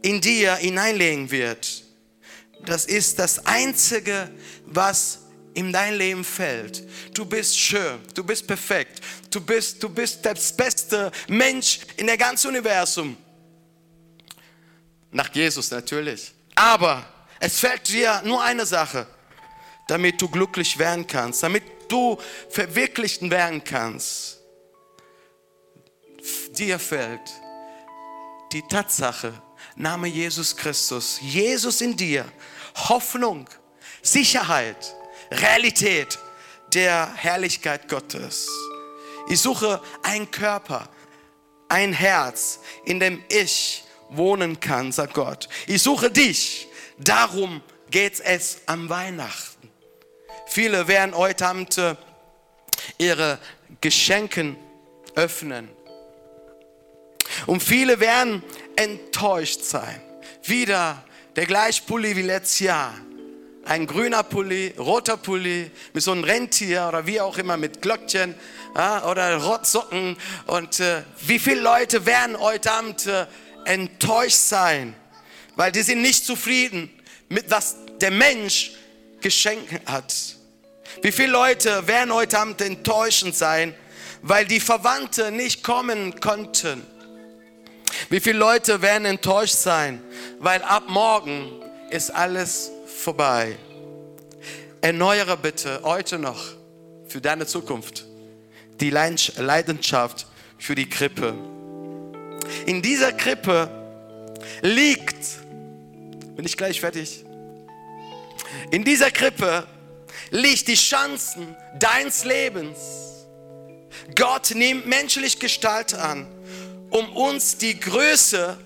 in 0.02 0.20
dir 0.20 0.56
hineinlegen 0.56 1.30
wird. 1.30 1.82
Das 2.66 2.84
ist 2.86 3.18
das 3.18 3.46
Einzige, 3.46 4.30
was 4.66 5.20
in 5.54 5.72
dein 5.72 5.94
Leben 5.94 6.24
fällt. 6.24 6.82
Du 7.16 7.24
bist 7.24 7.58
schön, 7.58 8.00
du 8.14 8.24
bist 8.24 8.46
perfekt, 8.46 9.00
du 9.30 9.40
bist, 9.40 9.82
du 9.82 9.88
bist 9.88 10.24
der 10.24 10.36
beste 10.56 11.12
Mensch 11.28 11.80
in 11.96 12.06
der 12.06 12.16
ganzen 12.16 12.48
Universum. 12.48 13.16
Nach 15.10 15.32
Jesus 15.32 15.70
natürlich. 15.70 16.32
Aber 16.56 17.06
es 17.38 17.60
fällt 17.60 17.88
dir 17.88 18.20
nur 18.24 18.42
eine 18.42 18.66
Sache, 18.66 19.06
damit 19.86 20.20
du 20.20 20.28
glücklich 20.28 20.78
werden 20.78 21.06
kannst, 21.06 21.42
damit 21.42 21.62
du 21.88 22.18
verwirklicht 22.50 23.28
werden 23.30 23.62
kannst. 23.64 24.40
Dir 26.52 26.78
fällt 26.78 27.20
die 28.52 28.62
Tatsache, 28.62 29.32
Name 29.76 30.06
Jesus 30.06 30.56
Christus, 30.56 31.18
Jesus 31.20 31.80
in 31.80 31.96
dir, 31.96 32.24
Hoffnung, 32.88 33.48
Sicherheit, 34.02 34.94
Realität 35.30 36.18
der 36.72 37.12
Herrlichkeit 37.14 37.88
Gottes. 37.88 38.48
Ich 39.28 39.40
suche 39.40 39.80
einen 40.02 40.30
Körper, 40.30 40.88
ein 41.68 41.92
Herz, 41.92 42.60
in 42.84 43.00
dem 43.00 43.22
ich 43.28 43.84
wohnen 44.10 44.60
kann, 44.60 44.92
sagt 44.92 45.14
Gott. 45.14 45.48
Ich 45.66 45.82
suche 45.82 46.10
dich. 46.10 46.68
Darum 46.98 47.62
geht 47.90 48.20
es 48.20 48.58
am 48.66 48.88
Weihnachten. 48.88 49.53
Viele 50.46 50.88
werden 50.88 51.14
heute 51.14 51.46
Abend 51.46 51.78
äh, 51.78 51.94
ihre 52.98 53.38
Geschenke 53.80 54.56
öffnen. 55.14 55.68
Und 57.46 57.62
viele 57.62 58.00
werden 58.00 58.42
enttäuscht 58.76 59.62
sein. 59.62 60.00
Wieder 60.42 61.02
der 61.36 61.46
gleiche 61.46 61.82
Pulli 61.82 62.14
wie 62.16 62.22
letztes 62.22 62.60
Jahr 62.60 62.94
ein 63.64 63.86
grüner 63.86 64.22
Pulli, 64.22 64.74
roter 64.78 65.16
Pulli, 65.16 65.70
mit 65.92 66.02
so 66.02 66.12
einem 66.12 66.24
Rentier 66.24 66.86
oder 66.88 67.06
wie 67.06 67.20
auch 67.20 67.38
immer, 67.38 67.56
mit 67.56 67.80
Glöckchen 67.80 68.34
ja, 68.76 69.08
oder 69.08 69.36
Rotsocken. 69.36 70.16
Und 70.46 70.80
äh, 70.80 71.02
wie 71.22 71.38
viele 71.38 71.60
Leute 71.60 72.04
werden 72.06 72.38
heute 72.38 72.70
Abend 72.72 73.06
äh, 73.06 73.26
enttäuscht 73.64 74.36
sein, 74.36 74.94
weil 75.56 75.72
die 75.72 75.82
sind 75.82 76.02
nicht 76.02 76.26
zufrieden 76.26 76.90
mit 77.28 77.50
was 77.50 77.76
der 78.00 78.10
Mensch 78.10 78.72
geschenkt 79.24 79.72
hat. 79.86 80.14
Wie 81.02 81.10
viele 81.10 81.32
Leute 81.32 81.88
werden 81.88 82.12
heute 82.12 82.38
Abend 82.38 82.60
enttäuschend 82.60 83.34
sein, 83.34 83.74
weil 84.20 84.44
die 84.44 84.60
Verwandten 84.60 85.36
nicht 85.36 85.64
kommen 85.64 86.20
konnten. 86.20 86.82
Wie 88.10 88.20
viele 88.20 88.38
Leute 88.38 88.82
werden 88.82 89.06
enttäuscht 89.06 89.56
sein, 89.56 90.02
weil 90.40 90.62
ab 90.62 90.84
morgen 90.88 91.50
ist 91.90 92.10
alles 92.10 92.70
vorbei. 92.86 93.56
Erneuere 94.82 95.38
bitte 95.38 95.80
heute 95.82 96.18
noch 96.18 96.44
für 97.08 97.22
deine 97.22 97.46
Zukunft 97.46 98.04
die 98.80 98.90
Leidenschaft 98.90 100.26
für 100.58 100.74
die 100.74 100.88
Krippe. 100.88 101.34
In 102.66 102.82
dieser 102.82 103.12
Krippe 103.12 103.70
liegt, 104.60 105.38
bin 106.36 106.44
ich 106.44 106.56
gleich 106.58 106.80
fertig, 106.80 107.23
in 108.70 108.84
dieser 108.84 109.10
Krippe 109.10 109.66
liegt 110.30 110.68
die 110.68 110.74
Chancen 110.74 111.56
deines 111.78 112.24
Lebens. 112.24 112.78
Gott 114.14 114.52
nimmt 114.54 114.86
menschlich 114.86 115.38
Gestalt 115.38 115.94
an, 115.94 116.26
um 116.90 117.08
uns 117.16 117.56
die 117.56 117.78
Größe 117.78 118.58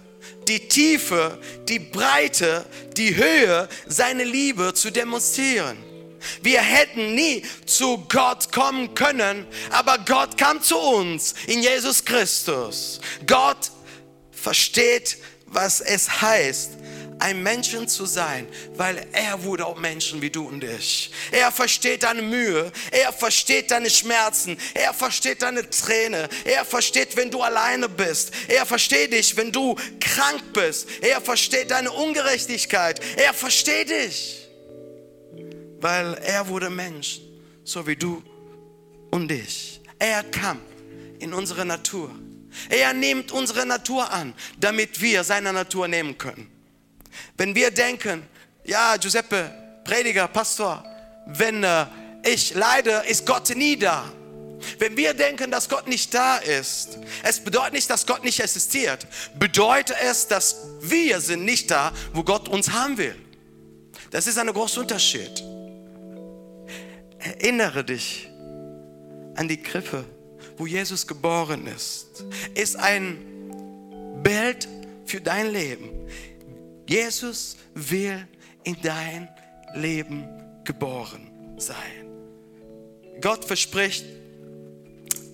die 0.49 0.67
Tiefe, 0.67 1.39
die 1.69 1.79
Breite, 1.79 2.65
die 2.97 3.15
Höhe, 3.15 3.69
seine 3.87 4.25
Liebe 4.25 4.73
zu 4.75 4.91
demonstrieren. 4.91 5.77
Wir 6.43 6.61
hätten 6.61 7.15
nie 7.15 7.45
zu 7.67 7.99
Gott 8.09 8.51
kommen 8.51 8.95
können, 8.95 9.47
aber 9.71 9.99
Gott 9.99 10.37
kam 10.37 10.63
zu 10.63 10.77
uns 10.77 11.35
in 11.47 11.63
Jesus 11.63 12.05
Christus. 12.05 13.01
Gott 13.27 13.71
versteht, 14.33 15.19
was 15.47 15.81
es 15.81 16.21
heißt, 16.21 16.73
ein 17.19 17.43
Menschen 17.43 17.89
zu 17.89 18.07
sein, 18.07 18.47
weil 18.75 19.07
er 19.13 19.43
wurde 19.45 19.67
auch 19.67 19.79
Menschen 19.79 20.23
wie 20.23 20.31
du 20.31 20.47
und 20.47 20.63
ich. 20.65 21.11
Er 21.31 21.51
versteht 21.53 22.03
deine 22.03 22.23
Mühe, 22.23 22.73
er 22.91 23.13
versteht 23.13 23.71
deine 23.71 23.91
Schmerzen, 23.91 24.57
er 24.75 24.95
versteht 24.95 25.43
deine 25.43 25.69
Träne, 25.69 26.29
er 26.45 26.65
versteht, 26.65 27.17
wenn 27.17 27.31
du 27.31 27.43
alleine 27.43 27.89
bist, 27.89 28.33
er 28.49 28.67
versteht 28.67 29.13
dich, 29.13 29.37
wenn 29.37 29.53
du 29.53 29.77
krank 30.01 30.53
bist, 30.53 30.89
er 31.01 31.21
versteht 31.21 31.71
deine 31.71 31.91
Ungerechtigkeit, 31.91 33.01
er 33.17 33.35
versteht 33.35 33.91
dich, 33.91 34.49
weil 35.81 36.15
er 36.25 36.49
wurde 36.49 36.71
Mensch, 36.71 37.21
so 37.65 37.87
wie 37.87 37.97
du 37.97 38.23
und 39.11 39.31
ich. 39.31 39.81
Er 39.99 40.23
kam 40.23 40.61
in 41.19 41.35
unsere 41.35 41.65
Natur. 41.65 42.11
Er 42.69 42.93
nimmt 42.95 43.31
unsere 43.33 43.67
Natur 43.67 44.11
an, 44.11 44.35
damit 44.59 45.01
wir 45.01 45.25
seine 45.25 45.53
Natur 45.53 45.89
nehmen 45.89 46.17
können. 46.17 46.58
Wenn 47.37 47.55
wir 47.55 47.71
denken, 47.71 48.23
ja, 48.65 48.97
Giuseppe, 48.97 49.51
Prediger, 49.85 50.29
Pastor, 50.29 50.85
wenn 51.27 51.63
äh, 51.65 51.87
ich 52.25 52.55
leide, 52.55 53.03
ist 53.09 53.27
Gott 53.27 53.55
nie 53.55 53.77
da. 53.77 54.11
Wenn 54.79 54.97
wir 54.97 55.15
denken, 55.15 55.51
dass 55.51 55.69
Gott 55.69 55.87
nicht 55.87 56.13
da 56.13 56.39
ist, 56.39 56.99
es 57.23 57.41
bedeutet 57.41 57.75
nicht, 57.75 57.89
dass 57.89 58.07
Gott 58.07 58.25
nicht 58.25 58.41
existiert. 58.41 59.07
Bedeutet 59.39 59.97
es, 60.03 60.27
dass 60.27 60.57
wir 60.81 61.21
sind 61.21 61.45
nicht 61.45 61.71
da, 61.71 61.93
wo 62.13 62.25
Gott 62.25 62.49
uns 62.49 62.73
haben 62.73 62.99
will. 62.99 63.15
Das 64.11 64.27
ist 64.27 64.39
ein 64.39 64.49
großer 64.49 64.81
Unterschied. 64.81 65.45
Erinnere 67.19 67.85
dich 67.85 68.29
an 69.37 69.49
die 69.49 69.63
Krippe, 69.63 70.05
wo 70.57 70.67
Jesus 70.67 71.07
geboren 71.07 71.67
ist. 71.67 72.25
Ist 72.55 72.77
ein 72.77 73.19
Bild 74.23 74.69
für 75.05 75.21
dein 75.21 75.53
Leben. 75.53 75.91
Jesus 76.89 77.57
will 77.75 78.27
in 78.65 78.77
dein 78.83 79.29
Leben 79.75 80.27
geboren 80.65 81.31
sein. 81.59 82.09
Gott 83.21 83.45
verspricht 83.45 84.07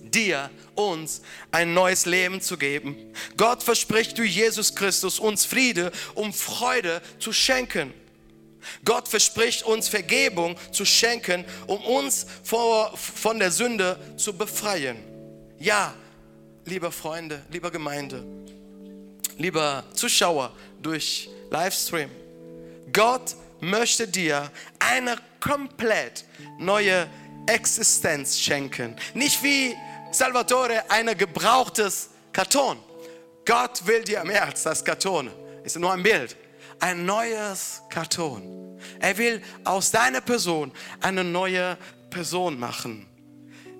dir, 0.03 0.49
uns 0.75 1.21
ein 1.51 1.73
neues 1.73 2.05
Leben 2.05 2.41
zu 2.41 2.57
geben. 2.57 2.97
Gott 3.37 3.63
verspricht 3.63 4.17
durch 4.17 4.35
Jesus 4.35 4.75
Christus 4.75 5.19
uns 5.19 5.45
Friede 5.45 5.91
und 6.13 6.35
Freude 6.35 7.01
zu 7.19 7.31
schenken. 7.31 7.93
Gott 8.83 9.07
verspricht 9.07 9.63
uns 9.63 9.87
Vergebung 9.87 10.57
zu 10.71 10.83
schenken, 10.85 11.45
um 11.67 11.79
uns 11.85 12.25
vor, 12.43 12.97
von 12.97 13.39
der 13.39 13.51
Sünde 13.51 13.97
zu 14.17 14.33
befreien. 14.33 14.97
Ja, 15.59 15.93
liebe 16.65 16.91
Freunde, 16.91 17.41
liebe 17.51 17.71
Gemeinde, 17.71 18.25
lieber 19.37 19.83
Zuschauer 19.93 20.51
durch 20.85 21.29
Livestream, 21.49 22.09
Gott 22.93 23.35
möchte 23.59 24.07
dir 24.07 24.51
eine 24.79 25.17
komplett 25.39 26.25
neue 26.59 27.07
Existenz 27.47 28.39
schenken. 28.39 28.95
Nicht 29.13 29.41
wie 29.43 29.75
Salvatore 30.11 30.89
ein 30.89 31.17
gebrauchtes 31.17 32.09
Karton. 32.31 32.77
Gott 33.45 33.85
will 33.85 34.03
dir 34.03 34.23
mehr 34.23 34.45
als 34.45 34.63
das 34.63 34.83
Karton. 34.83 35.31
Ist 35.63 35.77
nur 35.77 35.91
ein 35.91 36.03
Bild. 36.03 36.35
Ein 36.79 37.05
neues 37.05 37.81
Karton. 37.89 38.79
Er 38.99 39.17
will 39.17 39.41
aus 39.63 39.91
deiner 39.91 40.21
Person 40.21 40.71
eine 41.01 41.23
neue 41.23 41.77
Person 42.09 42.59
machen. 42.59 43.07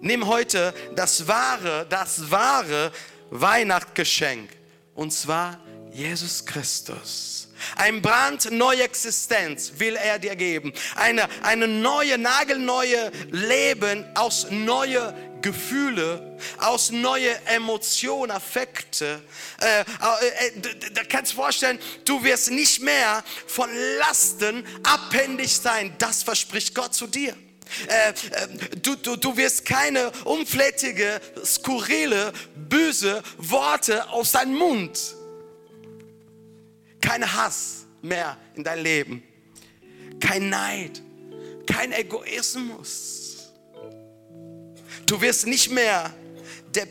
Nimm 0.02 0.28
heute 0.28 0.74
das 0.96 1.28
wahre, 1.28 1.86
das 1.89 2.30
wahre 2.32 2.91
Weihnachtsgeschenk. 3.30 4.50
Und 4.94 5.12
zwar 5.12 5.60
Jesus 5.95 6.45
Christus. 6.45 7.47
Ein 7.77 8.01
brandneue 8.01 8.84
Existenz 8.84 9.71
will 9.77 9.95
er 9.95 10.19
dir 10.19 10.36
geben. 10.36 10.73
Eine, 10.95 11.29
eine 11.41 11.69
neue, 11.69 12.17
nagelneue 12.17 13.13
Leben 13.31 14.05
aus 14.13 14.47
neue 14.49 15.15
Gefühle, 15.41 16.38
aus 16.58 16.91
neue 16.91 17.29
Emotionen, 17.45 18.31
Affekte. 18.31 19.21
Äh, 19.62 19.81
äh, 19.81 20.47
äh 20.47 20.91
da 20.93 21.05
kannst 21.05 21.31
du 21.31 21.38
vorstellen, 21.38 21.79
du 22.03 22.21
wirst 22.25 22.51
nicht 22.51 22.81
mehr 22.81 23.23
von 23.47 23.69
Lasten 23.99 24.65
abhängig 24.84 25.55
sein. 25.55 25.95
Das 25.97 26.23
verspricht 26.23 26.75
Gott 26.75 26.93
zu 26.93 27.08
dir. 27.08 27.38
Äh, 27.88 28.10
äh, 28.10 28.13
du, 28.81 28.95
du, 28.97 29.15
du 29.15 29.38
wirst 29.38 29.63
keine 29.63 30.12
unflätige, 30.25 31.21
skurrile, 31.45 32.34
böse 32.53 33.23
Worte 33.38 34.10
aus 34.10 34.34
deinem 34.34 34.55
Mund. 34.55 34.99
Kein 37.06 37.34
Hass 37.34 37.86
mehr 38.02 38.38
in 38.56 38.63
dein 38.63 38.80
Leben. 38.80 39.24
Kein 40.20 40.50
Neid. 40.50 41.02
Kein 41.68 41.91
Egoismus. 41.91 43.52
Du 45.06 45.22
wirst 45.22 45.46
nicht 45.46 45.70
mehr 45.70 46.12
der 46.74 46.88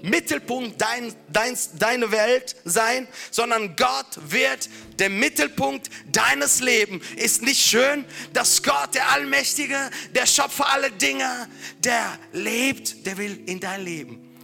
Mittelpunkt 0.00 0.80
dein, 0.80 1.14
dein, 1.28 1.56
deiner 1.78 2.10
Welt 2.12 2.56
sein, 2.64 3.06
sondern 3.30 3.76
Gott 3.76 4.18
wird 4.30 4.70
der 4.98 5.10
Mittelpunkt 5.10 5.90
deines 6.12 6.60
Lebens. 6.60 7.04
Ist 7.16 7.42
nicht 7.42 7.60
schön, 7.60 8.06
dass 8.32 8.62
Gott, 8.62 8.94
der 8.94 9.10
Allmächtige, 9.10 9.90
der 10.14 10.26
Schöpfer 10.26 10.72
aller 10.72 10.90
Dinge, 10.90 11.48
der 11.80 12.18
lebt, 12.32 13.04
der 13.04 13.18
will 13.18 13.42
in 13.46 13.60
dein 13.60 13.82
Leben 13.82 14.34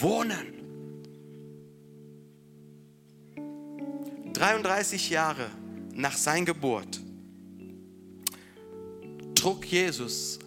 wohnen. 0.00 0.55
33 4.36 5.10
Jahre 5.10 5.50
nach 5.94 6.16
seiner 6.16 6.44
Geburt 6.44 7.00
trug 9.34 9.64
Jesus 9.64 10.38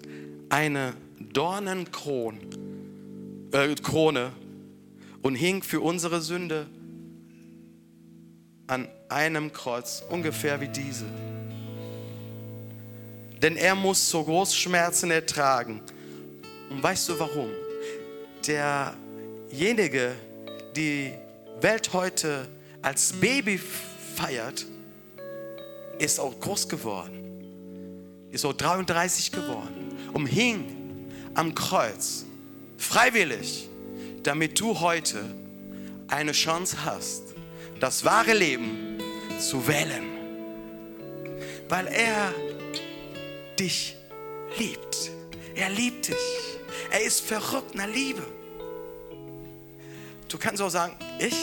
eine 0.49 0.93
Dornenkrone 1.19 2.37
äh, 3.51 3.75
und 5.21 5.35
hing 5.35 5.63
für 5.63 5.81
unsere 5.81 6.21
Sünde 6.21 6.67
an 8.67 8.87
einem 9.07 9.51
Kreuz, 9.53 10.03
ungefähr 10.09 10.61
wie 10.61 10.67
diese. 10.67 11.05
Denn 13.41 13.55
er 13.55 13.73
muss 13.73 14.09
so 14.09 14.23
große 14.23 14.55
Schmerzen 14.55 15.11
ertragen. 15.11 15.81
Und 16.69 16.83
weißt 16.83 17.09
du 17.09 17.19
warum? 17.19 17.49
Derjenige, 18.45 20.13
die 20.75 21.13
Welt 21.61 21.91
heute 21.93 22.47
als 22.81 23.13
Baby 23.13 23.59
feiert, 24.15 24.65
ist 25.97 26.19
auch 26.19 26.39
groß 26.39 26.67
geworden, 26.69 28.27
ist 28.31 28.45
auch 28.45 28.53
33 28.53 29.31
geworden 29.31 29.93
und 30.13 30.25
hing 30.25 31.09
am 31.33 31.53
Kreuz 31.53 32.25
freiwillig, 32.77 33.67
damit 34.23 34.59
du 34.59 34.79
heute 34.79 35.23
eine 36.07 36.31
Chance 36.31 36.83
hast, 36.85 37.23
das 37.79 38.03
wahre 38.03 38.33
Leben 38.33 38.97
zu 39.39 39.67
wählen, 39.67 40.03
weil 41.67 41.87
er 41.87 42.33
dich 43.59 43.95
liebt. 44.57 45.11
Er 45.55 45.69
liebt 45.69 46.07
dich. 46.07 46.15
Er 46.91 47.01
ist 47.01 47.21
verrückt 47.21 47.75
nach 47.75 47.87
Liebe. 47.87 48.25
Du 50.27 50.37
kannst 50.37 50.61
auch 50.61 50.69
sagen, 50.69 50.95
ich? 51.19 51.35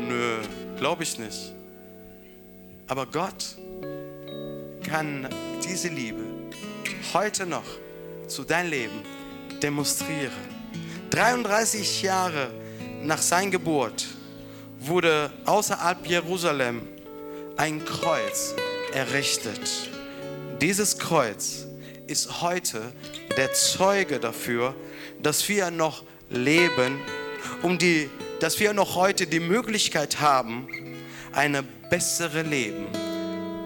Nö, 0.00 0.38
glaube 0.78 1.02
ich 1.02 1.18
nicht. 1.18 1.54
Aber 2.86 3.06
Gott 3.06 3.56
kann 4.86 5.28
diese 5.64 5.88
Liebe 5.88 6.22
heute 7.12 7.46
noch 7.46 7.64
zu 8.26 8.44
deinem 8.44 8.70
Leben 8.70 9.02
demonstrieren. 9.62 10.32
33 11.10 12.02
Jahre 12.02 12.50
nach 13.02 13.22
seiner 13.22 13.52
Geburt 13.52 14.06
wurde 14.80 15.32
außerhalb 15.44 16.06
Jerusalem 16.06 16.82
ein 17.56 17.84
Kreuz 17.84 18.54
errichtet. 18.92 19.90
Dieses 20.60 20.98
Kreuz 20.98 21.66
ist 22.06 22.42
heute 22.42 22.92
der 23.36 23.52
Zeuge 23.52 24.18
dafür, 24.18 24.74
dass 25.22 25.48
wir 25.48 25.70
noch 25.70 26.02
leben, 26.30 27.00
um 27.62 27.78
die, 27.78 28.10
dass 28.44 28.60
wir 28.60 28.74
noch 28.74 28.94
heute 28.94 29.26
die 29.26 29.40
Möglichkeit 29.40 30.20
haben, 30.20 30.68
ein 31.32 31.66
besseres 31.88 32.46
Leben 32.46 32.88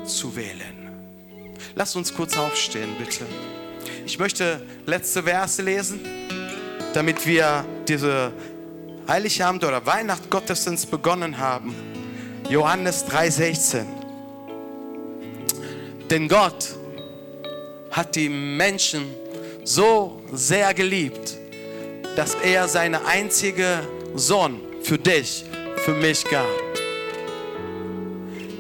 zu 0.07 0.37
wählen. 0.37 0.93
Lass 1.75 1.97
uns 1.97 2.15
kurz 2.15 2.37
aufstehen, 2.39 2.91
bitte. 2.97 3.27
Ich 4.07 4.21
möchte 4.21 4.65
letzte 4.87 5.25
Verse 5.25 5.61
lesen, 5.61 5.99
damit 6.95 7.27
wir 7.27 7.65
diese 7.89 8.31
Heiligabend 9.09 9.65
oder 9.65 9.85
Weihnacht 9.85 10.31
Gottesdienst 10.31 10.89
begonnen 10.93 11.39
haben. 11.39 11.75
Johannes 12.49 13.05
3:16. 13.07 13.85
Denn 16.09 16.29
Gott 16.29 16.77
hat 17.91 18.15
die 18.15 18.29
Menschen 18.29 19.13
so 19.65 20.23
sehr 20.33 20.73
geliebt, 20.73 21.37
dass 22.15 22.37
er 22.37 22.69
seine 22.69 23.05
einzige 23.07 23.81
Sohn 24.15 24.68
für 24.83 24.99
dich, 24.99 25.45
für 25.85 25.95
mich 25.95 26.25
gab. 26.25 26.47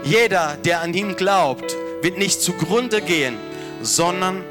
Jeder, 0.05 0.57
der 0.65 0.81
an 0.81 0.95
ihn 0.95 1.17
glaubt, 1.17 1.77
wird 2.03 2.19
nicht 2.19 2.41
zugrunde 2.41 3.01
gehen, 3.01 3.37
sondern 3.83 4.45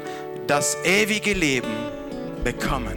das 0.46 0.76
ewige 0.84 1.32
Leben 1.32 1.74
bekommen. 2.44 2.96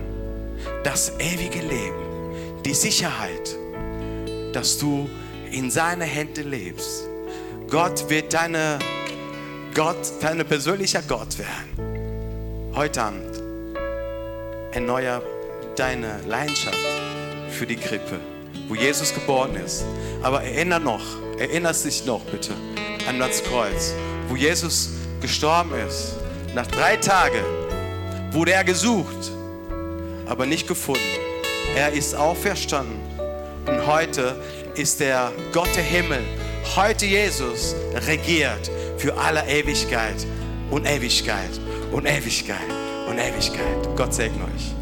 Das 0.83 1.13
ewige 1.19 1.59
Leben, 1.59 2.61
die 2.65 2.73
Sicherheit, 2.73 3.55
dass 4.53 4.77
du 4.77 5.09
in 5.51 5.69
seine 5.69 6.05
Hände 6.05 6.41
lebst. 6.41 7.07
Gott 7.69 8.09
wird 8.09 8.33
deine 8.33 8.79
Gott, 9.73 10.11
deine 10.21 10.43
persönlicher 10.43 11.01
Gott 11.07 11.37
werden. 11.39 12.71
Heute 12.75 13.01
Abend 13.01 13.41
erneuer 14.73 15.21
deine 15.75 16.19
Leidenschaft 16.27 16.77
für 17.49 17.65
die 17.65 17.75
Krippe, 17.75 18.19
wo 18.71 18.75
Jesus 18.75 19.13
geboren 19.13 19.53
ist. 19.57 19.83
Aber 20.21 20.43
erinnere 20.43 20.79
noch, 20.79 21.03
erinnerst 21.37 21.83
dich 21.83 22.05
noch 22.05 22.21
bitte 22.21 22.53
an 23.05 23.19
das 23.19 23.43
Kreuz, 23.43 23.93
wo 24.29 24.37
Jesus 24.37 24.91
gestorben 25.19 25.73
ist 25.85 26.15
nach 26.55 26.67
drei 26.67 26.95
Tagen 26.95 27.43
wurde 28.31 28.53
er 28.53 28.63
gesucht, 28.63 29.31
aber 30.25 30.45
nicht 30.45 30.69
gefunden. 30.69 31.01
Er 31.75 31.91
ist 31.91 32.15
auferstanden 32.15 32.97
und 33.67 33.87
heute 33.87 34.41
ist 34.75 35.01
der 35.01 35.33
Gott 35.51 35.69
der 35.75 35.83
Himmel, 35.83 36.21
heute 36.77 37.05
Jesus 37.05 37.75
regiert 38.07 38.71
für 38.97 39.17
alle 39.17 39.45
Ewigkeit 39.47 40.25
und 40.69 40.85
Ewigkeit 40.85 41.59
und 41.91 42.05
Ewigkeit 42.05 42.57
und 43.09 43.17
Ewigkeit. 43.17 43.97
Gott 43.97 44.13
segne 44.13 44.45
euch. 44.45 44.80